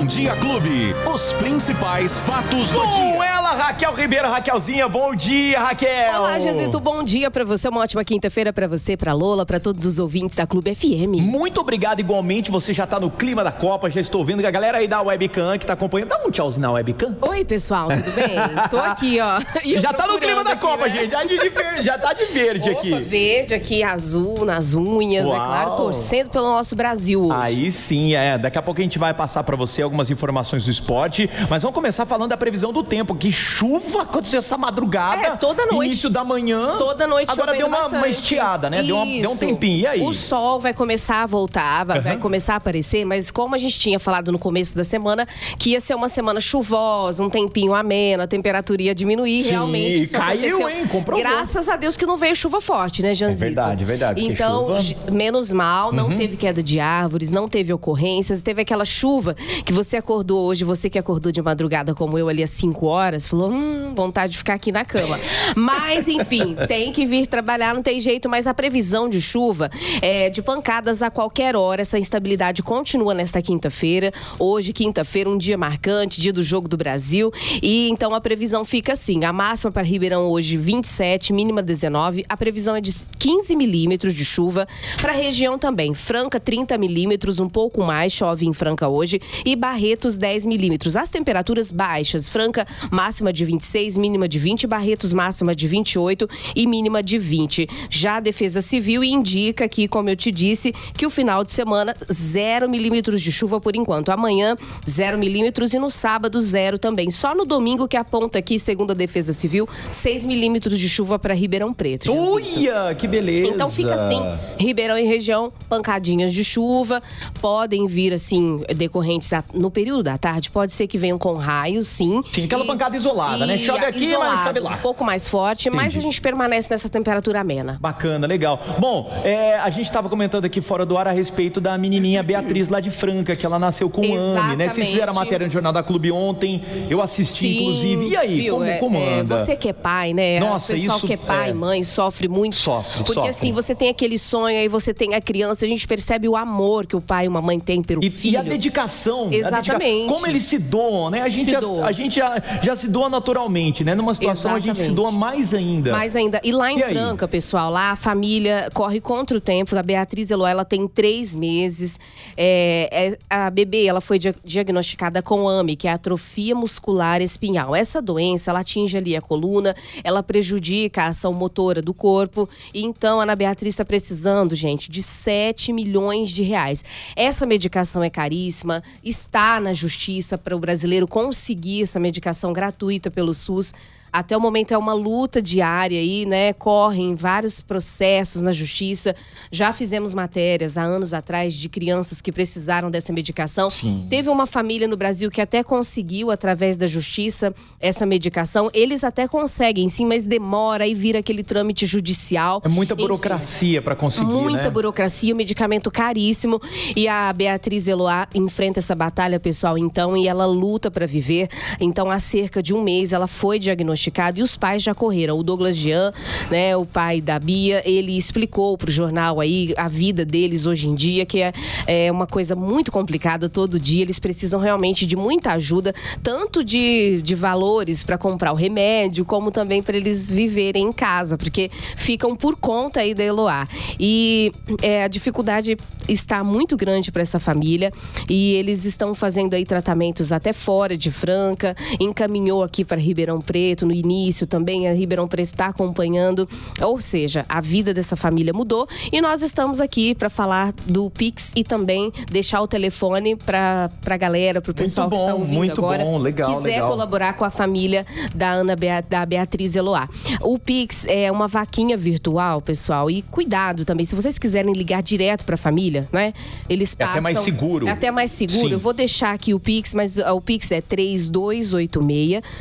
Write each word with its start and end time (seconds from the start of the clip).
Bom 0.00 0.06
Dia 0.06 0.34
Clube. 0.36 0.94
Os 1.14 1.34
principais 1.34 2.20
fatos 2.20 2.70
do 2.70 2.80
Com 2.80 2.90
dia. 2.90 3.22
ela, 3.22 3.50
Raquel 3.50 3.92
Ribeiro, 3.92 4.30
Raquelzinha, 4.30 4.88
bom 4.88 5.14
dia, 5.14 5.60
Raquel. 5.60 6.20
Olá, 6.20 6.38
Jezito, 6.38 6.80
bom 6.80 7.04
dia 7.04 7.30
pra 7.30 7.44
você. 7.44 7.68
Uma 7.68 7.82
ótima 7.82 8.02
quinta-feira 8.02 8.50
pra 8.50 8.66
você, 8.66 8.96
pra 8.96 9.12
Lola, 9.12 9.44
pra 9.44 9.60
todos 9.60 9.84
os 9.84 9.98
ouvintes 9.98 10.38
da 10.38 10.46
Clube 10.46 10.74
FM. 10.74 11.20
Muito 11.20 11.60
obrigado, 11.60 12.00
igualmente. 12.00 12.50
Você 12.50 12.72
já 12.72 12.86
tá 12.86 12.98
no 12.98 13.10
clima 13.10 13.44
da 13.44 13.52
Copa, 13.52 13.90
já 13.90 14.00
estou 14.00 14.24
vendo 14.24 14.40
que 14.40 14.46
a 14.46 14.50
galera 14.50 14.78
aí 14.78 14.88
da 14.88 15.02
webcam 15.02 15.58
que 15.58 15.66
tá 15.66 15.74
acompanhando. 15.74 16.08
Dá 16.08 16.22
um 16.26 16.30
tchauzinho 16.30 16.62
na 16.62 16.72
webcam. 16.72 17.18
Oi, 17.20 17.44
pessoal, 17.44 17.88
tudo 17.90 18.10
bem? 18.12 18.28
Tô 18.70 18.78
aqui, 18.78 19.18
ó. 19.20 19.38
E 19.62 19.78
Já 19.80 19.92
tá 19.92 20.06
no 20.06 20.18
clima 20.18 20.42
da 20.42 20.52
aqui, 20.52 20.62
Copa, 20.62 20.86
né? 20.88 20.94
gente. 20.94 21.10
Já, 21.10 21.24
de 21.24 21.36
verde, 21.36 21.82
já 21.84 21.98
tá 21.98 22.14
de 22.14 22.24
verde 22.24 22.70
Opa, 22.70 22.78
aqui. 22.80 23.02
verde 23.02 23.52
aqui, 23.52 23.82
azul 23.82 24.46
nas 24.46 24.72
unhas, 24.72 25.26
Uau. 25.26 25.36
é 25.36 25.44
claro, 25.44 25.76
torcendo 25.76 26.30
pelo 26.30 26.46
nosso 26.48 26.74
Brasil 26.74 27.20
hoje. 27.20 27.34
Aí 27.38 27.70
sim, 27.70 28.14
é. 28.14 28.38
Daqui 28.38 28.56
a 28.56 28.62
pouco 28.62 28.80
a 28.80 28.82
gente 28.82 28.98
vai 28.98 29.12
passar 29.12 29.44
pra 29.44 29.56
você 29.56 29.89
algumas 29.90 30.08
informações 30.10 30.64
do 30.64 30.70
esporte, 30.70 31.28
mas 31.48 31.62
vamos 31.62 31.74
começar 31.74 32.06
falando 32.06 32.30
da 32.30 32.36
previsão 32.36 32.72
do 32.72 32.82
tempo. 32.82 33.14
Que 33.14 33.30
chuva 33.32 34.02
aconteceu 34.02 34.38
essa 34.38 34.56
madrugada. 34.56 35.26
É, 35.26 35.30
toda 35.36 35.66
noite. 35.66 35.86
Início 35.86 36.08
da 36.08 36.22
manhã. 36.24 36.76
Toda 36.78 37.06
noite 37.06 37.30
Agora 37.30 37.52
deu 37.52 37.66
uma, 37.66 37.86
uma 37.88 38.08
estiada, 38.08 38.70
né? 38.70 38.82
Deu, 38.82 38.96
uma- 38.96 39.04
deu 39.20 39.30
um 39.32 39.36
tempinho. 39.36 39.80
E 39.80 39.86
aí? 39.86 40.00
O 40.02 40.12
sol 40.12 40.60
vai 40.60 40.72
começar 40.72 41.22
a 41.22 41.26
voltar, 41.26 41.84
vai, 41.84 42.00
vai 42.00 42.16
começar 42.16 42.54
a 42.54 42.56
aparecer, 42.56 43.04
mas 43.04 43.30
como 43.30 43.54
a 43.54 43.58
gente 43.58 43.78
tinha 43.78 43.98
falado 43.98 44.30
no 44.30 44.38
começo 44.38 44.76
da 44.76 44.84
semana, 44.84 45.26
que 45.58 45.70
ia 45.70 45.80
ser 45.80 45.94
uma 45.94 46.08
semana 46.08 46.40
chuvosa, 46.40 47.22
um 47.24 47.30
tempinho 47.30 47.74
ameno, 47.74 48.22
a 48.22 48.26
temperatura 48.26 48.82
ia 48.82 48.94
diminuir, 48.94 49.42
Sim, 49.42 49.50
realmente. 49.50 50.02
e 50.02 50.06
caiu, 50.06 50.56
aconteceu. 50.58 50.68
hein? 50.80 50.86
Comprovou. 50.88 51.22
Graças 51.22 51.68
a 51.68 51.76
Deus 51.76 51.96
que 51.96 52.06
não 52.06 52.16
veio 52.16 52.34
chuva 52.36 52.60
forte, 52.60 53.02
né, 53.02 53.12
Janzito? 53.14 53.40
verdade, 53.40 53.82
é 53.82 53.86
verdade, 53.86 54.24
Então, 54.24 54.78
chuva- 54.78 55.00
Uhum. 55.08 55.14
menos 55.16 55.50
mal, 55.52 55.92
não 55.92 56.14
teve 56.16 56.36
queda 56.36 56.62
de 56.62 56.78
árvores, 56.78 57.30
não 57.30 57.48
teve 57.48 57.72
ocorrências, 57.72 58.42
teve 58.42 58.62
aquela 58.62 58.84
chuva 58.84 59.34
que 59.64 59.72
você 59.72 59.79
acordou 59.96 60.46
hoje, 60.46 60.64
você 60.64 60.88
que 60.88 60.98
acordou 60.98 61.32
de 61.32 61.40
madrugada 61.42 61.94
como 61.94 62.18
eu 62.18 62.28
ali 62.28 62.42
às 62.42 62.50
5 62.50 62.86
horas, 62.86 63.26
falou, 63.26 63.50
hum, 63.50 63.92
vontade 63.94 64.32
de 64.32 64.38
ficar 64.38 64.54
aqui 64.54 64.72
na 64.72 64.84
cama. 64.84 65.18
Mas, 65.56 66.08
enfim, 66.08 66.56
tem 66.68 66.92
que 66.92 67.06
vir 67.06 67.26
trabalhar, 67.26 67.74
não 67.74 67.82
tem 67.82 68.00
jeito, 68.00 68.28
mas 68.28 68.46
a 68.46 68.54
previsão 68.54 69.08
de 69.08 69.20
chuva 69.20 69.70
é 70.00 70.30
de 70.30 70.42
pancadas 70.42 71.02
a 71.02 71.10
qualquer 71.10 71.56
hora, 71.56 71.82
essa 71.82 71.98
instabilidade 71.98 72.62
continua 72.62 73.14
nesta 73.14 73.42
quinta-feira. 73.42 74.12
Hoje, 74.38 74.72
quinta-feira, 74.72 75.28
um 75.28 75.36
dia 75.36 75.58
marcante, 75.58 76.20
dia 76.20 76.32
do 76.32 76.42
Jogo 76.42 76.68
do 76.68 76.76
Brasil, 76.76 77.32
e 77.62 77.88
então 77.90 78.14
a 78.14 78.20
previsão 78.20 78.64
fica 78.64 78.92
assim, 78.92 79.24
a 79.24 79.32
máxima 79.32 79.72
para 79.72 79.82
Ribeirão 79.82 80.28
hoje 80.28 80.56
27, 80.56 81.32
mínima 81.32 81.62
19, 81.62 82.24
a 82.28 82.36
previsão 82.36 82.76
é 82.76 82.80
de 82.80 82.92
15 83.18 83.56
milímetros 83.56 84.14
de 84.14 84.24
chuva, 84.24 84.66
para 85.00 85.12
a 85.12 85.16
região 85.16 85.58
também, 85.58 85.94
Franca 85.94 86.38
30 86.38 86.78
milímetros, 86.78 87.38
um 87.38 87.48
pouco 87.48 87.82
mais, 87.82 88.12
chove 88.12 88.46
em 88.46 88.52
Franca 88.52 88.88
hoje, 88.88 89.20
e 89.44 89.54
Barretos 89.70 90.18
10 90.18 90.46
milímetros. 90.46 90.96
As 90.96 91.08
temperaturas 91.08 91.70
baixas, 91.70 92.28
Franca 92.28 92.66
máxima 92.90 93.32
de 93.32 93.44
26, 93.44 93.98
mínima 93.98 94.26
de 94.26 94.36
20, 94.36 94.66
Barretos 94.66 95.12
máxima 95.12 95.54
de 95.54 95.68
28 95.68 96.28
e 96.56 96.66
mínima 96.66 97.04
de 97.04 97.16
20. 97.18 97.68
Já 97.88 98.16
a 98.16 98.20
Defesa 98.20 98.60
Civil 98.60 99.04
indica 99.04 99.68
que, 99.68 99.86
como 99.86 100.08
eu 100.08 100.16
te 100.16 100.32
disse, 100.32 100.72
que 100.94 101.06
o 101.06 101.10
final 101.10 101.44
de 101.44 101.52
semana, 101.52 101.94
0 102.12 102.68
milímetros 102.68 103.22
de 103.22 103.30
chuva 103.30 103.60
por 103.60 103.76
enquanto. 103.76 104.10
Amanhã, 104.10 104.56
0 104.88 105.16
milímetros 105.16 105.72
e 105.72 105.78
no 105.78 105.88
sábado, 105.88 106.40
zero 106.40 106.76
também. 106.76 107.08
Só 107.08 107.32
no 107.32 107.44
domingo 107.44 107.86
que 107.86 107.96
aponta 107.96 108.40
aqui, 108.40 108.58
segundo 108.58 108.90
a 108.90 108.94
Defesa 108.94 109.32
Civil, 109.32 109.68
6 109.92 110.26
milímetros 110.26 110.80
de 110.80 110.88
chuva 110.88 111.16
para 111.16 111.32
Ribeirão 111.32 111.72
Preto. 111.72 112.12
Uia, 112.12 112.92
que 112.98 113.06
beleza. 113.06 113.52
Então 113.52 113.70
fica 113.70 113.94
assim, 113.94 114.20
Ribeirão 114.58 114.98
e 114.98 115.04
região, 115.04 115.52
pancadinhas 115.68 116.34
de 116.34 116.42
chuva, 116.42 117.00
podem 117.40 117.86
vir 117.86 118.12
assim, 118.12 118.60
decorrentes 118.74 119.30
no 119.60 119.70
período 119.70 120.02
da 120.02 120.16
tarde, 120.18 120.50
pode 120.50 120.72
ser 120.72 120.86
que 120.86 120.96
venham 120.98 121.18
com 121.18 121.32
raios, 121.34 121.86
sim. 121.86 122.22
Sim, 122.32 122.44
aquela 122.44 122.64
pancada 122.64 122.96
isolada, 122.96 123.46
né? 123.46 123.56
e 123.56 123.58
Chove 123.64 123.84
aqui, 123.84 124.00
mas 124.00 124.08
isolado, 124.08 124.42
chove 124.44 124.60
lá. 124.60 124.74
Um 124.76 124.78
pouco 124.78 125.04
mais 125.04 125.28
forte, 125.28 125.68
mas 125.70 125.86
Entendi. 125.86 125.98
a 125.98 126.02
gente 126.02 126.20
permanece 126.20 126.68
nessa 126.70 126.88
temperatura 126.88 127.40
amena. 127.40 127.78
Bacana, 127.80 128.26
legal. 128.26 128.58
Bom, 128.78 129.10
é, 129.24 129.58
a 129.58 129.68
gente 129.70 129.84
estava 129.86 130.08
comentando 130.08 130.44
aqui 130.44 130.60
fora 130.60 130.84
do 130.86 130.96
ar 130.96 131.06
a 131.06 131.12
respeito 131.12 131.60
da 131.60 131.76
menininha 131.76 132.22
Beatriz 132.22 132.68
lá 132.68 132.80
de 132.80 132.90
Franca, 132.90 133.36
que 133.36 133.44
ela 133.44 133.58
nasceu 133.58 133.90
com 133.90 134.00
AME, 134.02 134.56
né? 134.56 134.68
Vocês 134.68 134.88
fizeram 134.88 135.08
a 135.08 135.10
Exatamente. 135.12 135.14
matéria 135.14 135.46
no 135.46 135.52
Jornal 135.52 135.72
da 135.72 135.82
Clube 135.82 136.10
ontem, 136.10 136.62
eu 136.88 137.00
assisti, 137.02 137.48
inclusive. 137.62 138.08
E 138.08 138.16
aí, 138.16 138.36
viu? 138.40 138.54
como, 138.54 138.64
É, 138.64 138.78
como 138.78 138.96
é, 138.96 139.20
anda? 139.20 139.36
você 139.36 139.54
que 139.56 139.68
é 139.68 139.72
pai, 139.72 140.12
né? 140.14 140.40
Nossa, 140.40 140.72
o 140.72 140.76
pessoal 140.76 140.96
isso 140.98 141.06
que 141.06 141.12
é 141.12 141.16
pai, 141.16 141.50
é- 141.50 141.54
mãe, 141.54 141.82
sofre 141.82 142.28
muito. 142.28 142.54
Sofre, 142.56 142.98
Porque 142.98 143.12
sofre. 143.14 143.28
assim, 143.28 143.52
você 143.52 143.74
tem 143.74 143.88
aquele 143.88 144.16
sonho 144.18 144.58
aí, 144.58 144.68
você 144.68 144.94
tem 144.94 145.14
a 145.14 145.20
criança, 145.20 145.64
a 145.64 145.68
gente 145.68 145.86
percebe 145.86 146.28
o 146.28 146.36
amor 146.36 146.86
que 146.86 146.96
o 146.96 147.00
pai 147.00 147.26
e 147.26 147.28
uma 147.28 147.42
mãe 147.42 147.58
têm 147.60 147.82
pelo 147.82 148.02
E, 148.04 148.10
filho. 148.10 148.34
e 148.34 148.36
a 148.36 148.42
dedicação. 148.42 149.28
a 149.28 149.49
Exatamente. 149.58 150.08
Como 150.08 150.26
eles 150.26 150.42
se 150.44 150.58
doam, 150.58 151.10
né? 151.10 151.22
A 151.22 151.28
gente, 151.28 151.50
já, 151.50 151.58
a 151.84 151.92
gente 151.92 152.16
já, 152.16 152.42
já 152.62 152.76
se 152.76 152.88
doa 152.88 153.08
naturalmente, 153.08 153.84
né? 153.84 153.94
Numa 153.94 154.14
situação 154.14 154.54
a 154.54 154.58
gente 154.60 154.76
se 154.78 154.84
Exatamente. 154.84 154.96
doa 154.96 155.10
mais 155.12 155.52
ainda. 155.54 155.92
Mais 155.92 156.16
ainda. 156.16 156.40
E 156.44 156.52
lá 156.52 156.70
em 156.72 156.78
E 156.78 156.82
aí? 156.84 156.92
Franca, 156.92 157.28
pessoal, 157.28 157.70
lá 157.70 157.90
a 157.92 157.96
família 157.96 158.68
corre 158.74 159.00
contra 159.00 159.36
o 159.36 159.40
tempo. 159.40 159.76
A 159.76 159.82
Beatriz 159.82 160.30
Eloá, 160.30 160.50
ela 160.50 160.64
tem 160.64 160.86
três 160.88 161.34
meses. 161.34 161.98
É, 162.36 162.88
é- 162.90 163.18
a 163.28 163.50
bebê, 163.50 163.86
ela 163.86 164.00
foi 164.00 164.18
dia- 164.18 164.34
diagnosticada 164.44 165.22
com 165.22 165.48
AME, 165.48 165.76
que 165.76 165.86
é 165.88 165.92
atrofia 165.92 166.54
muscular 166.54 167.20
espinhal. 167.22 167.74
Essa 167.74 168.00
doença, 168.02 168.50
ela 168.50 168.60
atinge 168.60 168.96
ali 168.96 169.16
a 169.16 169.20
coluna, 169.20 169.74
ela 170.02 170.22
prejudica 170.22 171.02
a 171.02 171.06
ação 171.08 171.32
motora 171.32 171.80
do 171.80 171.94
corpo. 171.94 172.48
E 172.74 172.82
então, 172.84 173.20
a 173.20 173.22
Ana 173.22 173.36
Beatriz 173.36 173.74
está 173.74 173.84
precisando, 173.84 174.54
gente, 174.54 174.90
de 174.90 175.02
7 175.02 175.72
milhões 175.72 176.28
de 176.30 176.42
reais. 176.42 176.84
Essa 177.14 177.46
medicação 177.46 178.02
é 178.02 178.10
caríssima, 178.10 178.82
está 179.04 179.29
na 179.60 179.72
justiça 179.72 180.36
para 180.36 180.56
o 180.56 180.58
brasileiro 180.58 181.06
conseguir 181.06 181.82
essa 181.82 182.00
medicação 182.00 182.52
gratuita 182.52 183.10
pelo 183.10 183.32
SUS. 183.32 183.72
Até 184.12 184.36
o 184.36 184.40
momento 184.40 184.72
é 184.72 184.78
uma 184.78 184.92
luta 184.92 185.40
diária 185.40 185.98
aí, 185.98 186.26
né? 186.26 186.52
Correm 186.52 187.14
vários 187.14 187.60
processos 187.60 188.42
na 188.42 188.50
justiça. 188.50 189.14
Já 189.50 189.72
fizemos 189.72 190.12
matérias 190.12 190.76
há 190.76 190.82
anos 190.82 191.14
atrás 191.14 191.54
de 191.54 191.68
crianças 191.68 192.20
que 192.20 192.32
precisaram 192.32 192.90
dessa 192.90 193.12
medicação. 193.12 193.70
Sim. 193.70 194.06
Teve 194.10 194.28
uma 194.28 194.46
família 194.46 194.88
no 194.88 194.96
Brasil 194.96 195.30
que 195.30 195.40
até 195.40 195.62
conseguiu, 195.62 196.30
através 196.30 196.76
da 196.76 196.86
justiça, 196.86 197.54
essa 197.78 198.04
medicação. 198.04 198.68
Eles 198.74 199.04
até 199.04 199.28
conseguem, 199.28 199.88
sim, 199.88 200.06
mas 200.06 200.26
demora 200.26 200.86
e 200.86 200.94
vira 200.94 201.20
aquele 201.20 201.44
trâmite 201.44 201.86
judicial. 201.86 202.60
É 202.64 202.68
muita 202.68 202.96
burocracia 202.96 203.80
para 203.80 203.94
conseguir, 203.94 204.30
Muita 204.30 204.64
né? 204.64 204.70
burocracia, 204.70 205.32
um 205.32 205.36
medicamento 205.36 205.90
caríssimo. 205.90 206.60
E 206.96 207.06
a 207.06 207.32
Beatriz 207.32 207.86
Eloá 207.86 208.26
enfrenta 208.34 208.80
essa 208.80 208.94
batalha, 208.94 209.38
pessoal, 209.38 209.78
então, 209.78 210.16
e 210.16 210.26
ela 210.26 210.46
luta 210.46 210.90
para 210.90 211.06
viver. 211.06 211.48
Então, 211.78 212.10
há 212.10 212.18
cerca 212.18 212.62
de 212.62 212.74
um 212.74 212.82
mês, 212.82 213.12
ela 213.12 213.26
foi 213.26 213.58
diagnosticada 213.58 213.99
e 214.38 214.42
os 214.42 214.56
pais 214.56 214.82
já 214.82 214.94
correram. 214.94 215.38
O 215.38 215.42
Douglas 215.42 215.76
Jean, 215.76 216.12
né, 216.50 216.76
o 216.76 216.86
pai 216.86 217.20
da 217.20 217.38
Bia, 217.38 217.82
ele 217.84 218.16
explicou 218.16 218.78
pro 218.78 218.90
jornal 218.90 219.40
aí 219.40 219.74
a 219.76 219.88
vida 219.88 220.24
deles 220.24 220.66
hoje 220.66 220.88
em 220.88 220.94
dia, 220.94 221.26
que 221.26 221.40
é, 221.42 221.52
é 221.86 222.10
uma 222.10 222.26
coisa 222.26 222.54
muito 222.54 222.90
complicada 222.90 223.48
todo 223.48 223.78
dia. 223.78 224.02
Eles 224.02 224.18
precisam 224.18 224.60
realmente 224.60 225.04
de 225.06 225.16
muita 225.16 225.52
ajuda, 225.52 225.94
tanto 226.22 226.64
de, 226.64 227.20
de 227.22 227.34
valores 227.34 228.02
para 228.02 228.16
comprar 228.16 228.52
o 228.52 228.56
remédio, 228.56 229.24
como 229.24 229.50
também 229.50 229.82
para 229.82 229.96
eles 229.96 230.30
viverem 230.30 230.84
em 230.84 230.92
casa, 230.92 231.36
porque 231.36 231.70
ficam 231.96 232.34
por 232.36 232.56
conta 232.56 233.00
aí 233.00 233.14
da 233.14 233.24
Eloá. 233.24 233.66
E 233.98 234.52
é, 234.82 235.04
a 235.04 235.08
dificuldade 235.08 235.76
está 236.08 236.42
muito 236.42 236.76
grande 236.76 237.12
para 237.12 237.22
essa 237.22 237.38
família 237.38 237.92
e 238.28 238.54
eles 238.54 238.84
estão 238.84 239.14
fazendo 239.14 239.54
aí 239.54 239.64
tratamentos 239.64 240.32
até 240.32 240.52
fora 240.52 240.96
de 240.96 241.10
Franca, 241.10 241.76
encaminhou 241.98 242.62
aqui 242.62 242.84
para 242.84 243.00
Ribeirão 243.00 243.40
Preto 243.40 243.86
no 243.90 243.96
início 243.96 244.46
também, 244.46 244.88
a 244.88 244.92
Ribeirão 244.92 245.26
Preto 245.26 245.46
está 245.46 245.66
acompanhando, 245.66 246.48
ou 246.80 247.00
seja, 247.00 247.44
a 247.48 247.60
vida 247.60 247.92
dessa 247.92 248.14
família 248.14 248.52
mudou 248.52 248.86
e 249.10 249.20
nós 249.20 249.42
estamos 249.42 249.80
aqui 249.80 250.14
para 250.14 250.30
falar 250.30 250.72
do 250.86 251.10
Pix 251.10 251.50
e 251.56 251.64
também 251.64 252.12
deixar 252.30 252.60
o 252.62 252.68
telefone 252.68 253.34
para 253.34 253.90
a 254.06 254.16
galera, 254.16 254.60
para 254.60 254.70
o 254.70 254.74
pessoal 254.74 255.10
que 255.10 255.16
bom, 255.16 255.22
está 255.22 255.34
ouvindo 255.34 255.56
muito 255.56 255.80
agora, 255.80 256.04
bom, 256.04 256.18
legal, 256.18 256.54
quiser 256.56 256.74
legal. 256.74 256.88
colaborar 256.90 257.32
com 257.34 257.44
a 257.44 257.50
família 257.50 258.06
da 258.34 258.50
Ana 258.52 258.76
Bea- 258.76 259.00
da 259.08 259.26
Beatriz 259.26 259.74
Eloá. 259.74 260.08
O 260.42 260.58
Pix 260.58 261.04
é 261.08 261.30
uma 261.32 261.48
vaquinha 261.48 261.96
virtual, 261.96 262.60
pessoal, 262.62 263.10
e 263.10 263.22
cuidado 263.22 263.84
também, 263.84 264.04
se 264.06 264.14
vocês 264.14 264.38
quiserem 264.38 264.72
ligar 264.72 265.02
direto 265.02 265.44
para 265.44 265.54
a 265.56 265.58
família, 265.58 266.08
né? 266.12 266.32
Eles 266.68 266.94
É 266.98 267.02
até 267.02 267.14
passam 267.14 267.22
mais 267.22 267.38
seguro. 267.40 267.88
É 267.88 267.90
até 267.90 268.10
mais 268.10 268.30
seguro. 268.30 268.68
Sim. 268.68 268.72
Eu 268.72 268.78
vou 268.78 268.92
deixar 268.92 269.32
aqui 269.34 269.52
o 269.52 269.58
Pix, 269.58 269.94
mas 269.94 270.16
o 270.18 270.40
Pix 270.40 270.70
é 270.70 270.80
3286 270.80 272.52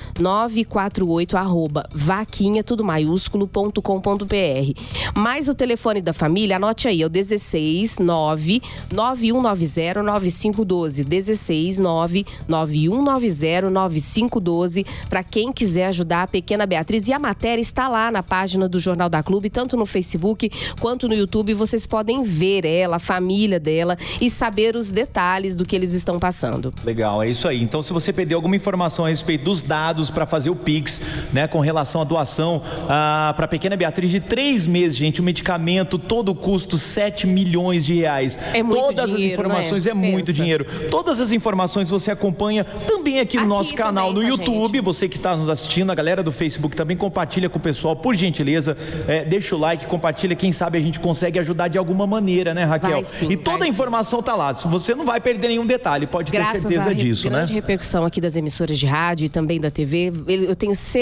88 1.19 1.37
arroba 1.37 1.87
vaquinha, 1.93 2.63
tudo 2.63 2.83
maiúsculo, 2.83 3.47
ponto 3.47 3.81
com 3.81 3.99
ponto 3.99 4.25
br. 4.25 4.73
Mais 5.15 5.49
o 5.49 5.53
telefone 5.53 6.01
da 6.01 6.13
família, 6.13 6.55
anote 6.55 6.87
aí, 6.87 7.01
é 7.01 7.05
o 7.05 7.09
16 7.09 7.99
9 7.99 8.61
9190 8.91 10.03
9512. 10.03 11.03
16 11.03 11.79
9 11.79 12.25
9190 12.47 13.69
9512 13.69 14.85
para 15.09 15.23
quem 15.23 15.51
quiser 15.51 15.87
ajudar 15.87 16.23
a 16.23 16.27
pequena 16.27 16.65
Beatriz. 16.65 17.07
E 17.07 17.13
a 17.13 17.19
matéria 17.19 17.61
está 17.61 17.87
lá 17.87 18.11
na 18.11 18.23
página 18.23 18.67
do 18.67 18.79
Jornal 18.79 19.09
da 19.09 19.21
Clube, 19.21 19.49
tanto 19.49 19.75
no 19.75 19.85
Facebook 19.85 20.49
quanto 20.79 21.07
no 21.07 21.13
YouTube. 21.13 21.53
Vocês 21.53 21.85
podem 21.85 22.23
ver 22.23 22.65
ela, 22.65 22.97
a 22.97 22.99
família 22.99 23.59
dela 23.59 23.97
e 24.21 24.29
saber 24.29 24.75
os 24.75 24.91
detalhes 24.91 25.55
do 25.55 25.65
que 25.65 25.75
eles 25.75 25.93
estão 25.93 26.19
passando. 26.19 26.73
Legal, 26.83 27.21
é 27.21 27.29
isso 27.29 27.47
aí. 27.47 27.61
Então, 27.61 27.81
se 27.81 27.91
você 27.91 28.13
perdeu 28.13 28.37
alguma 28.37 28.55
informação 28.55 29.05
a 29.05 29.09
respeito 29.09 29.45
dos 29.45 29.61
dados 29.61 30.09
para 30.09 30.25
fazer 30.25 30.49
o 30.49 30.55
Pix, 30.55 31.01
né, 31.33 31.47
com 31.47 31.59
relação 31.59 32.01
à 32.01 32.03
doação 32.03 32.61
ah, 32.89 33.33
para 33.35 33.45
a 33.45 33.47
pequena 33.47 33.75
Beatriz 33.75 34.11
de 34.11 34.19
três 34.19 34.65
meses, 34.67 34.97
gente, 34.97 35.21
o 35.21 35.23
medicamento, 35.23 35.97
todo 35.97 36.29
o 36.29 36.35
custo, 36.35 36.77
7 36.77 37.27
milhões 37.27 37.85
de 37.85 37.95
reais. 37.95 38.39
É 38.53 38.63
muito 38.63 38.79
Todas 38.81 39.09
dinheiro, 39.11 39.25
as 39.25 39.33
informações, 39.33 39.85
né? 39.85 39.91
é 39.91 39.93
muito 39.93 40.25
Pensa. 40.27 40.33
dinheiro. 40.33 40.65
Todas 40.89 41.19
as 41.19 41.31
informações 41.31 41.89
você 41.89 42.11
acompanha 42.11 42.63
também 42.63 43.19
aqui 43.19 43.37
no 43.37 43.43
Aqui 43.43 43.49
nosso 43.49 43.75
canal 43.75 44.13
no 44.13 44.23
YouTube. 44.23 44.77
gente. 44.77 44.83
Você 44.85 45.07
que 45.07 45.17
está 45.17 45.35
nos 45.35 45.49
assistindo, 45.49 45.91
a 45.91 45.95
galera 45.95 46.23
do 46.23 46.31
Facebook 46.31 46.75
também 46.75 46.95
compartilha 46.97 47.49
com 47.49 47.57
o 47.57 47.61
pessoal, 47.61 47.95
por 47.95 48.15
gentileza. 48.15 48.77
É, 49.07 49.23
deixa 49.23 49.55
o 49.55 49.59
like, 49.59 49.85
compartilha. 49.87 50.35
Quem 50.35 50.51
sabe 50.51 50.77
a 50.77 50.81
gente 50.81 50.99
consegue 50.99 51.39
ajudar 51.39 51.67
de 51.67 51.77
alguma 51.77 52.05
maneira, 52.07 52.53
né, 52.53 52.63
Raquel? 52.63 52.91
Vai 52.91 53.03
sim, 53.03 53.29
e 53.31 53.37
toda 53.37 53.65
a 53.65 53.67
informação 53.67 54.21
tá 54.21 54.35
lá. 54.35 54.51
Você 54.51 54.95
não 54.95 55.05
vai 55.05 55.19
perder 55.19 55.49
nenhum 55.49 55.65
detalhe, 55.65 56.07
pode 56.07 56.31
Graças 56.31 56.63
ter 56.63 56.69
certeza 56.69 56.95
disso, 56.95 57.29
né? 57.29 57.37
grande 57.37 57.53
repercussão 57.53 58.05
aqui 58.05 58.19
das 58.19 58.35
emissoras 58.35 58.77
de 58.77 58.85
rádio 58.85 59.25
e 59.25 59.29
também 59.29 59.59
da 59.59 59.69
TV, 59.71 60.11
eu 60.27 60.55
tenho 60.55 60.73
certeza 60.75 60.98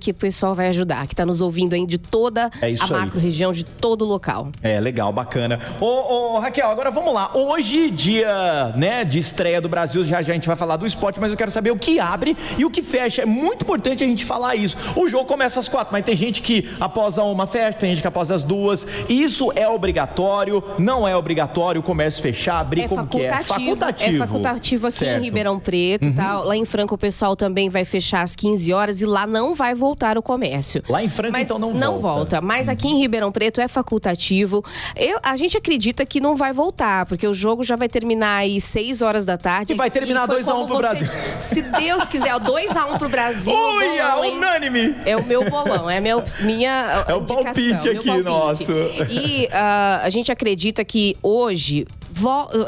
que 0.00 0.10
o 0.10 0.14
pessoal 0.14 0.54
vai 0.54 0.68
ajudar, 0.68 1.06
que 1.06 1.14
está 1.14 1.24
nos 1.24 1.40
ouvindo 1.40 1.74
aí 1.74 1.86
de 1.86 1.98
toda 1.98 2.50
É 2.60 2.66
a 2.66 2.66
aí. 2.66 2.90
macro-região, 2.90 3.52
de 3.52 3.64
todo 3.64 4.02
o 4.02 4.08
local. 4.08 4.48
É, 4.62 4.80
legal, 4.80 5.12
bacana. 5.12 5.58
Ô, 5.80 5.86
ô, 6.34 6.38
Raquel, 6.38 6.68
agora 6.68 6.90
vamos 6.90 7.12
lá. 7.14 7.30
Hoje, 7.34 7.90
dia 7.90 8.72
né, 8.76 9.04
de 9.04 9.18
estreia 9.18 9.60
do 9.60 9.68
Brasil, 9.68 10.04
já, 10.04 10.20
já 10.22 10.32
a 10.32 10.34
gente 10.34 10.46
vai 10.46 10.56
falar 10.56 10.76
do 10.76 10.86
esporte, 10.86 11.20
mas 11.20 11.30
eu 11.30 11.36
quero 11.36 11.50
saber 11.50 11.70
o 11.70 11.76
que 11.78 12.00
abre 12.00 12.36
e 12.56 12.64
o 12.64 12.70
que 12.70 12.82
fecha. 12.82 13.22
É 13.22 13.26
muito 13.26 13.62
importante 13.62 14.02
a 14.04 14.06
gente 14.06 14.24
falar 14.24 14.54
isso. 14.56 14.76
O 14.96 15.06
jogo 15.08 15.24
começa 15.26 15.60
às 15.60 15.68
quatro, 15.68 15.92
mas 15.92 16.04
tem 16.04 16.16
gente 16.16 16.42
que 16.42 16.68
após 16.80 17.18
a 17.18 17.24
uma 17.24 17.46
fecha, 17.46 17.78
tem 17.78 17.90
gente 17.90 18.02
que 18.02 18.08
após 18.08 18.30
as 18.30 18.44
duas. 18.44 18.86
Isso 19.08 19.52
é 19.54 19.68
obrigatório, 19.68 20.62
não 20.78 21.06
é 21.06 21.16
obrigatório 21.16 21.80
o 21.80 21.84
comércio 21.84 22.22
fechar, 22.22 22.60
abrir 22.60 22.82
É 22.82 22.88
como 22.88 23.06
que 23.06 23.24
é? 23.24 23.42
facultativo. 23.42 24.14
É 24.14 24.18
facultativo 24.18 24.86
aqui 24.86 24.96
Certo. 24.98 25.12
Uhum. 25.14 25.20
em 25.20 25.24
Ribeirão 25.24 25.58
Preto, 25.58 26.12
tá? 26.14 26.40
Lá 26.40 26.56
em 26.56 26.64
Franca 26.64 26.94
o 26.94 26.98
pessoal 26.98 27.36
também 27.36 27.68
vai 27.68 27.84
fechar 27.84 28.22
às 28.22 28.34
15 28.34 28.72
horas 28.72 29.00
e 29.02 29.06
lá 29.06 29.26
não 29.28 29.54
vai 29.54 29.74
voltar 29.74 30.16
o 30.18 30.22
comércio. 30.22 30.82
Lá 30.88 31.02
em 31.02 31.08
Franca, 31.08 31.32
Mas 31.32 31.48
então, 31.48 31.58
não 31.58 31.72
Não 31.74 31.98
volta. 31.98 32.18
volta. 32.18 32.40
Mas 32.40 32.68
aqui 32.68 32.88
em 32.88 32.98
Ribeirão 32.98 33.30
Preto 33.30 33.60
é 33.60 33.68
facultativo. 33.68 34.64
Eu, 34.96 35.18
a 35.22 35.36
gente 35.36 35.56
acredita 35.56 36.04
que 36.06 36.20
não 36.20 36.34
vai 36.34 36.52
voltar, 36.52 37.06
porque 37.06 37.26
o 37.26 37.34
jogo 37.34 37.62
já 37.62 37.76
vai 37.76 37.88
terminar 37.88 38.38
aí 38.38 38.60
6 38.60 39.02
horas 39.02 39.26
da 39.26 39.36
tarde. 39.36 39.72
E 39.72 39.76
vai 39.76 39.90
terminar 39.90 40.26
foi 40.26 40.36
2 40.36 40.48
a 40.48 40.54
1 40.54 40.56
como 40.56 40.66
pro 40.66 40.76
você- 40.76 41.04
Brasil. 41.04 41.06
Se 41.40 41.62
Deus 41.62 42.04
quiser, 42.04 42.34
ó, 42.34 42.38
2x1 42.38 42.98
pro 42.98 43.08
Brasil. 43.08 43.54
Uia, 43.54 44.08
bolão, 44.10 44.24
hein? 44.24 44.36
unânime! 44.36 44.96
É 45.04 45.16
o 45.16 45.24
meu 45.24 45.44
bolão, 45.48 45.88
é 45.90 45.98
a 45.98 46.00
minha, 46.00 47.04
É 47.06 47.14
o 47.14 47.22
palpite 47.22 47.88
aqui 47.88 48.22
nosso. 48.22 48.72
E 49.10 49.48
ah, 49.52 50.00
a 50.04 50.10
gente 50.10 50.30
acredita 50.32 50.84
que 50.84 51.16
hoje, 51.22 51.86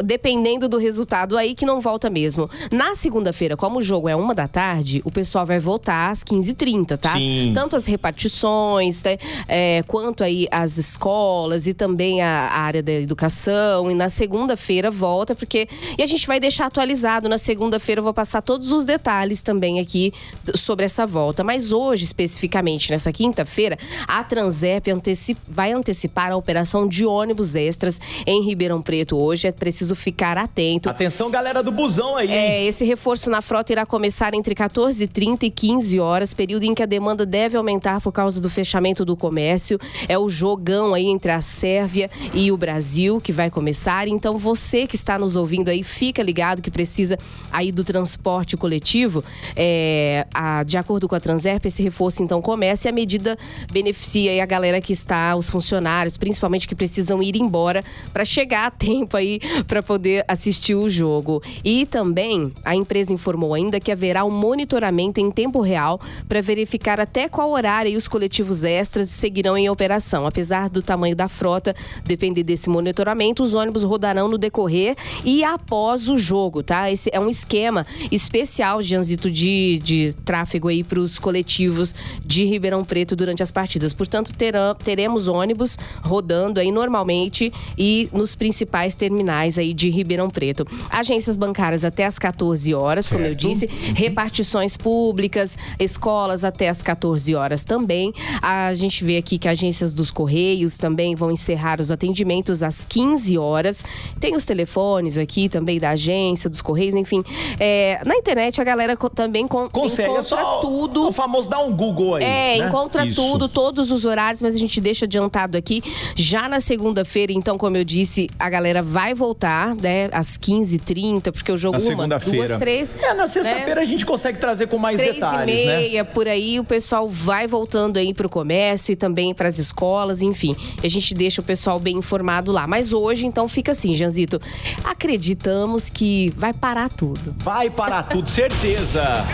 dependendo 0.05 0.69
do 0.69 0.79
resultado 0.79 1.37
aí, 1.37 1.55
que 1.55 1.67
não 1.67 1.81
volta 1.81 2.09
mesmo. 2.11 2.49
Na 2.71 2.95
segunda-feira, 2.95 3.57
como 3.57 3.79
o 3.79 3.83
jogo 3.83 4.09
é 4.09 4.17
uma 4.17 4.35
da 4.35 4.47
tarde, 4.49 5.01
o 5.05 5.11
pessoal 5.11 5.45
vai 5.47 5.59
voltar 5.59 6.11
às 6.11 6.23
15h30, 6.25 6.97
tá? 6.97 7.13
Sim. 7.15 7.53
Tanto 7.55 7.77
as 7.77 7.87
repartições, 7.87 9.03
né, 9.03 9.17
é, 9.49 9.83
quanto 9.87 10.23
aí 10.23 10.47
as 10.51 10.79
escolas 10.79 11.67
e 11.67 11.75
também 11.75 12.23
a, 12.23 12.49
a 12.49 12.61
área 12.61 12.83
da 12.83 12.93
educação. 12.93 13.91
E 13.91 13.95
na 13.95 14.09
segunda-feira 14.09 14.91
volta, 14.91 15.35
porque. 15.35 15.69
E 15.99 16.03
a 16.03 16.07
gente 16.07 16.27
vai 16.27 16.39
deixar 16.41 16.67
atualizado. 16.67 17.29
Na 17.29 17.39
segunda-feira 17.39 18.01
eu 18.01 18.05
vou 18.05 18.15
passar 18.15 18.43
todos 18.43 18.73
os 18.73 18.85
detalhes 18.85 19.43
também 19.43 19.81
aqui 19.81 20.13
sobre 20.55 20.85
essa 20.85 21.07
volta. 21.07 21.43
Mas 21.45 21.73
hoje, 21.73 22.05
especificamente, 22.05 22.91
nessa 22.91 23.13
quinta-feira, 23.13 23.79
a 24.07 24.23
Transep 24.25 24.91
anteci- 24.91 25.37
vai 25.49 25.73
antecipar 25.73 26.33
a 26.33 26.37
operação 26.37 26.87
de 26.87 27.05
ônibus 27.07 27.55
extras 27.55 28.01
em 28.27 28.43
Ribeirão 28.45 28.81
Preto 28.83 29.17
hoje. 29.17 29.40
É 29.49 29.53
preciso 29.53 29.95
ficar 29.95 30.37
atento. 30.39 30.89
Atenção, 30.91 31.31
galera 31.31 31.63
do 31.63 31.71
busão 31.73 32.17
aí. 32.17 32.29
hein? 32.29 32.35
É, 32.35 32.65
esse 32.65 32.85
reforço 32.85 33.31
na 33.31 33.41
frota 33.41 33.73
irá 33.73 33.85
começar 33.87 34.35
entre 34.35 34.55
14h30 34.55 35.45
e 35.45 35.51
15 35.51 36.01
horas, 36.01 36.33
período 36.35 36.65
em 36.65 36.75
que 36.75 36.83
a 36.83 36.87
demanda 36.87 37.25
deve 37.27 37.57
aumentar 37.57 38.01
por 38.01 38.13
causa 38.13 38.41
do 38.41 38.49
fechamento 38.51 39.05
do 39.05 39.17
comércio. 39.17 39.79
É 40.09 40.19
o 40.19 40.29
jogão 40.29 40.95
aí 40.95 41.07
entre 41.07 41.31
a 41.33 41.43
Sérvia 41.43 42.11
e 42.35 42.51
o 42.53 42.57
Brasil 42.57 43.21
que 43.21 43.33
vai 43.33 43.51
começar. 43.51 44.09
Então 44.09 44.37
você 44.39 44.87
que 44.87 44.97
está 44.97 45.19
nos 45.19 45.37
ouvindo 45.37 45.69
aí, 45.69 45.83
fica 45.83 46.23
ligado 46.23 46.63
que 46.63 46.71
precisa 46.71 47.19
aí 47.53 47.71
do 47.73 47.85
transporte 47.85 48.57
coletivo. 48.57 49.23
É, 49.57 50.27
a- 50.33 50.63
de 50.63 50.77
acordo 50.79 51.09
com 51.09 51.15
a 51.15 51.21
Transerp, 51.21 51.65
esse 51.67 51.83
reforço 51.83 52.23
então 52.23 52.41
começa 52.43 52.89
e 52.89 52.91
a 52.91 52.93
medida 52.93 53.37
beneficia 53.73 54.31
aí 54.33 54.41
a 54.41 54.47
galera 54.47 54.81
que 54.81 54.93
está, 54.93 55.37
os 55.37 55.49
funcionários, 55.51 56.17
principalmente 56.17 56.67
que 56.67 56.75
precisam 56.75 57.23
ir 57.23 57.37
embora 57.37 57.85
para 58.13 58.25
chegar 58.25 58.67
a 58.67 58.71
tempo 58.71 59.17
aí 59.17 59.30
para 59.67 59.83
poder 59.83 60.25
assistir 60.27 60.75
o 60.75 60.89
jogo. 60.89 61.43
E 61.63 61.85
também 61.85 62.53
a 62.65 62.75
empresa 62.75 63.13
informou 63.13 63.53
ainda 63.53 63.79
que 63.79 63.93
haverá 63.93 64.25
um 64.25 64.31
monitoramento 64.31 65.21
em 65.21 65.31
tempo 65.31 65.61
real 65.61 66.01
para 66.27 66.41
verificar 66.41 66.99
até 66.99 67.29
qual 67.29 67.51
horário 67.51 67.91
aí 67.91 67.97
os 67.97 68.09
coletivos 68.09 68.65
extras 68.65 69.09
seguirão 69.09 69.57
em 69.57 69.69
operação. 69.69 70.27
Apesar 70.27 70.69
do 70.69 70.83
tamanho 70.83 71.15
da 71.15 71.29
frota 71.29 71.75
depender 72.05 72.43
desse 72.43 72.71
monitoramento, 72.71 73.43
os 73.43 73.55
ônibus 73.55 73.83
rodarão 73.83 74.29
no 74.29 74.39
decorrer 74.39 74.97
e 75.25 75.45
após 75.45 76.09
o 76.09 76.17
jogo, 76.17 76.63
tá? 76.63 76.91
Esse 76.91 77.11
é 77.13 77.21
um 77.21 77.29
esquema 77.29 77.87
especial, 78.11 78.81
Janzito, 78.81 79.31
de, 79.31 79.81
de 79.83 80.15
tráfego 80.25 80.69
aí 80.69 80.83
para 80.83 81.01
os 81.01 81.19
coletivos 81.19 81.95
de 82.25 82.45
Ribeirão 82.45 82.85
Preto 82.85 83.17
durante 83.17 83.43
as 83.43 83.51
partidas. 83.51 83.93
Portanto, 83.93 84.33
terão, 84.33 84.75
teremos 84.75 85.29
ônibus 85.29 85.77
rodando 86.03 86.61
aí 86.61 86.71
normalmente 86.71 87.53
e 87.77 88.09
nos 88.13 88.35
principais 88.35 88.95
terminais 88.95 89.20
aí 89.59 89.73
de 89.75 89.91
Ribeirão 89.91 90.29
Preto. 90.31 90.67
Agências 90.91 91.37
bancárias 91.37 91.85
até 91.85 92.05
às 92.07 92.19
14 92.19 92.75
horas, 92.75 93.09
como 93.09 93.25
eu 93.25 93.31
Certo. 93.31 93.49
disse, 93.49 93.67
repartições 93.95 94.77
públicas, 94.77 95.57
escolas 95.79 96.45
até 96.45 96.69
às 96.69 96.83
14 96.83 97.35
horas 97.35 97.65
também. 97.65 98.13
A 98.43 98.73
gente 98.75 99.05
vê 99.05 99.17
aqui 99.17 99.39
que 99.39 99.49
agências 99.49 99.93
dos 99.93 100.11
Correios 100.11 100.77
também 100.77 101.15
vão 101.15 101.31
encerrar 101.31 101.81
os 101.81 101.91
atendimentos 101.91 102.63
às 102.63 102.85
15 102.85 103.39
horas. 103.39 103.85
Tem 104.19 104.35
os 104.37 104.45
telefones 104.45 105.17
aqui 105.19 105.49
também 105.49 105.79
da 105.79 105.91
agência, 105.91 106.49
dos 106.51 106.61
Correios, 106.63 106.95
enfim. 106.95 107.23
É, 107.59 108.01
na 108.05 108.15
internet 108.17 108.61
a 108.61 108.65
galera 108.65 108.97
também 109.15 109.47
con- 109.47 109.69
Consegue, 109.69 110.09
é 110.09 110.13
encontra 110.13 110.23
só 110.23 110.61
tudo. 110.61 111.09
o 111.09 111.13
famoso 111.13 111.49
dar 111.49 111.61
um 111.61 111.75
Google 111.75 112.17
aí. 112.17 112.25
É, 112.25 112.59
né? 112.59 112.69
encontra 112.69 113.07
Isso. 113.07 113.21
tudo, 113.21 113.49
todos 113.49 113.91
os 113.91 114.05
horários, 114.05 114.41
mas 114.43 114.55
a 114.55 114.59
gente 114.59 114.81
deixa 114.81 115.05
adiantado 115.05 115.57
aqui. 115.57 115.83
Já 116.17 116.49
na 116.49 116.61
segunda-feira, 116.61 117.33
então, 117.33 117.57
como 117.57 117.77
eu 117.77 117.85
disse, 117.85 118.29
a 118.39 118.49
galera 118.51 118.83
vai 118.83 119.00
voltar, 119.15 119.75
né, 119.75 120.09
às 120.13 120.37
15h30, 120.39 121.33
porque 121.33 121.51
o 121.51 121.57
jogo 121.57 121.77
Na 121.79 121.83
uma, 121.83 121.89
segunda-feira. 121.89 122.47
duas, 122.47 122.59
três. 122.59 122.97
É, 123.03 123.09
na 123.09 123.23
né? 123.23 123.27
sexta-feira 123.27 123.81
a 123.81 123.85
gente 123.85 124.07
consegue 124.07 124.39
trazer 124.39 124.67
com 124.69 124.79
mais 124.79 124.97
Três 124.99 125.15
detalhes, 125.15 125.59
e 125.59 125.67
né? 125.67 125.77
meia, 125.77 126.05
por 126.05 126.29
aí, 126.29 126.61
o 126.61 126.65
pessoal 126.65 127.09
vai 127.09 127.47
voltando 127.47 127.97
aí 127.97 128.13
pro 128.13 128.29
comércio 128.29 128.93
e 128.93 128.97
também 128.97 129.35
para 129.35 129.49
as 129.49 129.59
escolas, 129.59 130.23
enfim. 130.23 130.55
A 130.83 130.89
gente 130.89 131.15
deixa 131.15 131.41
o 131.41 131.45
pessoal 131.45 131.79
bem 131.81 131.97
informado 131.97 132.53
lá. 132.53 132.67
Mas 132.67 132.93
hoje, 132.93 133.27
então, 133.27 133.49
fica 133.49 133.73
assim, 133.73 133.95
Janzito. 133.95 134.41
Acreditamos 134.85 135.89
que 135.89 136.33
vai 136.37 136.53
parar 136.53 136.89
tudo. 136.91 137.35
Vai 137.39 137.71
parar 137.71 138.03
tudo, 138.03 138.29
certeza. 138.29 139.25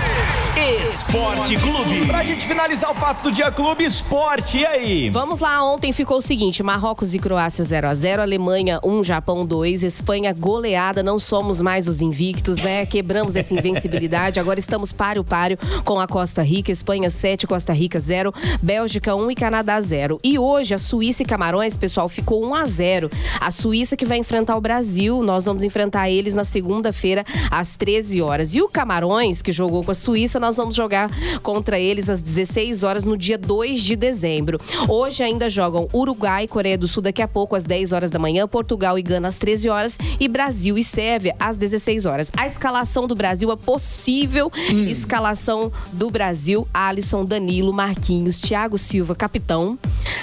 Esporte 0.82 1.56
Clube. 1.56 2.06
Pra 2.06 2.22
gente 2.24 2.46
finalizar 2.46 2.90
o 2.90 2.94
passo 2.94 3.24
do 3.24 3.32
dia 3.32 3.50
Clube 3.50 3.84
Esporte, 3.84 4.58
e 4.58 4.66
aí? 4.66 5.10
Vamos 5.10 5.38
lá, 5.38 5.62
ontem 5.64 5.92
ficou 5.92 6.18
o 6.18 6.20
seguinte: 6.20 6.62
Marrocos 6.62 7.14
e 7.14 7.18
Croácia 7.18 7.64
0 7.64 7.88
a 7.88 7.94
0 7.94 8.22
Alemanha 8.22 8.80
1, 8.82 9.04
Japão 9.04 9.44
2, 9.44 9.55
Espanha 9.64 10.32
goleada, 10.32 11.02
não 11.02 11.18
somos 11.18 11.60
mais 11.60 11.88
os 11.88 12.02
invictos, 12.02 12.58
né? 12.58 12.86
Quebramos 12.86 13.36
essa 13.36 13.54
invencibilidade, 13.54 14.40
agora 14.40 14.58
estamos 14.58 14.92
páreo 14.92 15.24
páreo 15.24 15.58
com 15.84 16.00
a 16.00 16.06
Costa 16.06 16.42
Rica, 16.42 16.72
Espanha 16.72 17.10
7, 17.10 17.46
Costa 17.46 17.72
Rica 17.72 17.98
0, 18.00 18.32
Bélgica 18.62 19.14
1 19.14 19.30
e 19.30 19.34
Canadá 19.34 19.80
0. 19.80 20.18
E 20.22 20.38
hoje 20.38 20.74
a 20.74 20.78
Suíça 20.78 21.22
e 21.22 21.26
Camarões, 21.26 21.76
pessoal, 21.76 22.08
ficou 22.08 22.44
1 22.44 22.54
a 22.54 22.66
0. 22.66 23.10
A 23.40 23.50
Suíça 23.50 23.96
que 23.96 24.04
vai 24.04 24.18
enfrentar 24.18 24.56
o 24.56 24.60
Brasil, 24.60 25.22
nós 25.22 25.44
vamos 25.44 25.64
enfrentar 25.64 26.10
eles 26.10 26.34
na 26.34 26.44
segunda-feira 26.44 27.24
às 27.50 27.76
13 27.76 28.22
horas. 28.22 28.54
E 28.54 28.62
o 28.62 28.68
Camarões, 28.68 29.42
que 29.42 29.52
jogou 29.52 29.84
com 29.84 29.90
a 29.90 29.94
Suíça, 29.94 30.40
nós 30.40 30.56
vamos 30.56 30.74
jogar 30.74 31.10
contra 31.42 31.78
eles 31.78 32.10
às 32.10 32.22
16 32.22 32.84
horas 32.84 33.04
no 33.04 33.16
dia 33.16 33.38
2 33.38 33.80
de 33.80 33.96
dezembro. 33.96 34.58
Hoje 34.88 35.22
ainda 35.22 35.48
jogam 35.48 35.88
Uruguai 35.92 36.44
e 36.44 36.48
Coreia 36.48 36.78
do 36.78 36.88
Sul 36.88 37.02
daqui 37.02 37.22
a 37.22 37.28
pouco 37.28 37.54
às 37.54 37.64
10 37.64 37.92
horas 37.92 38.10
da 38.10 38.18
manhã, 38.18 38.46
Portugal 38.46 38.98
e 38.98 39.02
Gana 39.02 39.28
às 39.28 39.36
13 39.46 39.68
horas 39.68 39.98
e 40.18 40.26
Brasil 40.26 40.76
e 40.76 40.82
Sérvia 40.82 41.36
às 41.38 41.56
16 41.56 42.04
horas. 42.04 42.32
A 42.36 42.46
escalação 42.46 43.06
do 43.06 43.14
Brasil, 43.14 43.48
a 43.52 43.56
possível 43.56 44.50
Hum. 44.72 44.86
escalação 44.86 45.70
do 45.92 46.10
Brasil: 46.10 46.66
Alisson, 46.74 47.24
Danilo, 47.24 47.72
Marquinhos, 47.72 48.40
Thiago 48.40 48.76
Silva, 48.76 49.14
capitão, 49.14 49.78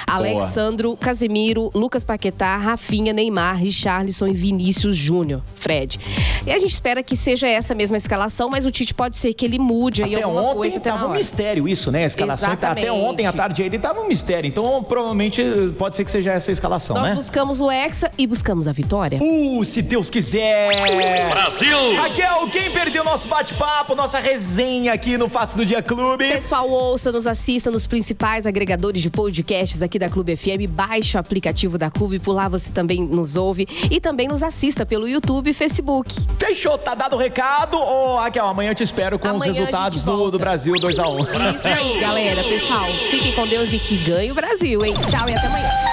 Alexandro, 0.05 0.97
Casemiro, 0.97 1.71
Lucas 1.73 2.03
Paquetá, 2.03 2.57
Rafinha, 2.57 3.13
Neymar, 3.13 3.55
Richarlison 3.57 4.27
e 4.27 4.33
Vinícius 4.33 4.95
Júnior, 4.97 5.41
Fred. 5.55 5.97
E 6.45 6.51
a 6.51 6.59
gente 6.59 6.71
espera 6.73 7.01
que 7.01 7.15
seja 7.15 7.47
essa 7.47 7.73
mesma 7.73 7.95
escalação, 7.95 8.49
mas 8.49 8.65
o 8.65 8.71
Tite 8.71 8.93
pode 8.93 9.15
ser 9.15 9.33
que 9.33 9.45
ele 9.45 9.57
mude 9.57 10.03
aí 10.03 10.15
Até 10.15 10.23
alguma 10.23 10.41
ontem 10.41 10.55
coisa 10.57 10.77
até 10.77 10.89
tava 10.91 11.07
um 11.07 11.13
mistério 11.13 11.65
isso, 11.67 11.89
né? 11.91 12.03
A 12.03 12.07
escalação. 12.07 12.49
Exatamente. 12.49 12.87
Até 12.87 12.91
ontem 12.91 13.25
à 13.25 13.31
tarde 13.31 13.63
ele 13.63 13.79
tava 13.79 14.01
um 14.01 14.07
mistério. 14.07 14.47
Então, 14.49 14.83
provavelmente, 14.83 15.41
pode 15.77 15.95
ser 15.95 16.03
que 16.03 16.11
seja 16.11 16.33
essa 16.33 16.51
a 16.51 16.53
escalação, 16.53 16.97
Nós 16.97 17.09
né? 17.11 17.15
buscamos 17.15 17.61
o 17.61 17.71
Hexa 17.71 18.11
e 18.17 18.27
buscamos 18.27 18.67
a 18.67 18.73
vitória. 18.73 19.12
Uh, 19.21 19.63
se 19.63 19.81
Deus 19.81 20.09
quiser! 20.09 20.69
Brasil! 21.29 21.95
Raquel, 21.95 22.47
quem 22.49 22.71
perdeu 22.71 23.03
nosso 23.03 23.27
bate-papo, 23.27 23.95
nossa 23.95 24.19
resenha 24.19 24.93
aqui 24.93 25.17
no 25.17 25.29
Fatos 25.29 25.55
do 25.55 25.65
Dia 25.65 25.81
Clube? 25.81 26.27
Pessoal, 26.27 26.69
ouça, 26.69 27.11
nos 27.11 27.27
assista 27.27 27.69
nos 27.69 27.87
principais 27.87 28.45
agregadores 28.45 29.01
de 29.01 29.09
podcasts 29.09 29.81
aqui 29.81 29.99
da 29.99 30.09
Clube 30.09 30.35
FM. 30.35 30.69
Baixe 30.69 31.17
o 31.17 31.19
aplicativo 31.19 31.77
da 31.77 31.89
Clube, 31.89 32.19
por 32.19 32.33
lá 32.33 32.47
você 32.47 32.71
também 32.71 33.01
nos 33.01 33.35
ouve. 33.35 33.67
E 33.89 33.99
também 33.99 34.27
nos 34.27 34.43
assista 34.43 34.85
pelo 34.85 35.07
YouTube 35.07 35.49
e 35.49 35.53
Facebook. 35.53 36.13
Fechou, 36.39 36.77
tá 36.77 36.95
dado 36.95 37.15
o 37.15 37.19
recado? 37.19 37.77
Ô, 37.77 38.17
Raquel, 38.17 38.45
amanhã 38.45 38.71
eu 38.71 38.75
te 38.75 38.83
espero 38.83 39.19
com 39.19 39.27
os 39.27 39.33
Amanhã 39.33 39.51
a 39.51 39.55
resultados 39.55 40.03
do, 40.03 40.31
do 40.31 40.39
Brasil 40.39 40.73
2x1. 40.73 41.53
Isso 41.53 41.67
aí, 41.67 41.99
galera. 41.99 42.43
Pessoal, 42.43 42.85
fiquem 43.09 43.31
com 43.33 43.47
Deus 43.47 43.73
e 43.73 43.79
que 43.79 43.97
ganhe 43.97 44.31
o 44.31 44.35
Brasil, 44.35 44.83
hein? 44.85 44.93
Tchau 45.09 45.29
e 45.29 45.33
até 45.33 45.47
amanhã. 45.47 45.92